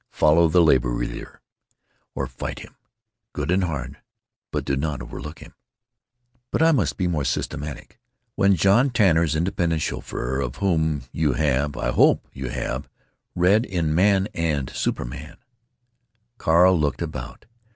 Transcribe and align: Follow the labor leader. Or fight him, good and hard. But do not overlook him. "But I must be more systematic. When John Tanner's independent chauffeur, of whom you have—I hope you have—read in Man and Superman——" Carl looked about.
Follow 0.09 0.47
the 0.47 0.63
labor 0.63 0.95
leader. 0.95 1.41
Or 2.15 2.25
fight 2.25 2.57
him, 2.57 2.75
good 3.33 3.51
and 3.51 3.63
hard. 3.65 3.97
But 4.49 4.65
do 4.65 4.75
not 4.75 4.99
overlook 4.99 5.37
him. 5.41 5.53
"But 6.49 6.63
I 6.63 6.71
must 6.71 6.97
be 6.97 7.05
more 7.05 7.23
systematic. 7.23 7.99
When 8.33 8.55
John 8.55 8.89
Tanner's 8.89 9.35
independent 9.35 9.83
chauffeur, 9.83 10.39
of 10.41 10.55
whom 10.55 11.03
you 11.11 11.33
have—I 11.33 11.91
hope 11.91 12.27
you 12.33 12.49
have—read 12.49 13.63
in 13.63 13.93
Man 13.93 14.27
and 14.33 14.71
Superman——" 14.71 15.37
Carl 16.39 16.79
looked 16.79 17.03
about. 17.03 17.45